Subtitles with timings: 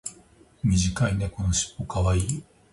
[0.63, 2.43] 短い猫のしっぽ可愛い。